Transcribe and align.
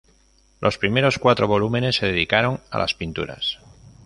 Los 0.61 0.79
primeros 0.79 1.19
cuatro 1.19 1.47
volúmenes 1.47 1.97
se 1.97 2.07
dedicaron 2.07 2.59
a 2.71 2.79
las 2.79 2.95
pinturas. 2.95 3.59